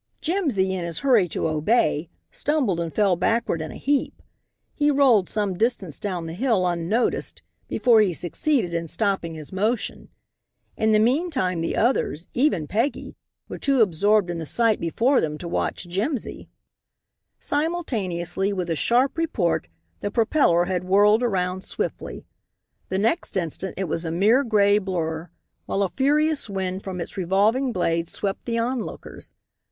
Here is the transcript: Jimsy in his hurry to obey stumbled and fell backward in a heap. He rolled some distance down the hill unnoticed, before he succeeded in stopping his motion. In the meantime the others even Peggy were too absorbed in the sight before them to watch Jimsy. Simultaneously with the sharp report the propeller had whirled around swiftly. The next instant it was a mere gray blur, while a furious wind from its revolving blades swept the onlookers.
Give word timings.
Jimsy 0.19 0.73
in 0.73 0.83
his 0.83 1.01
hurry 1.01 1.27
to 1.29 1.47
obey 1.47 2.07
stumbled 2.31 2.79
and 2.79 2.91
fell 2.91 3.15
backward 3.15 3.61
in 3.61 3.69
a 3.69 3.75
heap. 3.77 4.23
He 4.73 4.89
rolled 4.89 5.29
some 5.29 5.55
distance 5.55 5.99
down 5.99 6.25
the 6.25 6.33
hill 6.33 6.65
unnoticed, 6.65 7.43
before 7.67 8.01
he 8.01 8.11
succeeded 8.11 8.73
in 8.73 8.87
stopping 8.87 9.35
his 9.35 9.53
motion. 9.53 10.09
In 10.75 10.91
the 10.91 10.97
meantime 10.97 11.61
the 11.61 11.75
others 11.75 12.27
even 12.33 12.65
Peggy 12.65 13.15
were 13.47 13.59
too 13.59 13.79
absorbed 13.81 14.31
in 14.31 14.39
the 14.39 14.45
sight 14.47 14.79
before 14.79 15.21
them 15.21 15.37
to 15.37 15.47
watch 15.47 15.85
Jimsy. 15.87 16.49
Simultaneously 17.39 18.51
with 18.51 18.69
the 18.69 18.75
sharp 18.75 19.19
report 19.19 19.67
the 19.99 20.09
propeller 20.09 20.65
had 20.65 20.83
whirled 20.83 21.21
around 21.21 21.63
swiftly. 21.63 22.25
The 22.89 22.97
next 22.97 23.37
instant 23.37 23.75
it 23.77 23.83
was 23.83 24.03
a 24.03 24.09
mere 24.09 24.43
gray 24.43 24.79
blur, 24.79 25.29
while 25.67 25.83
a 25.83 25.89
furious 25.89 26.49
wind 26.49 26.81
from 26.81 26.99
its 26.99 27.17
revolving 27.17 27.71
blades 27.71 28.11
swept 28.11 28.45
the 28.45 28.57
onlookers. 28.57 29.31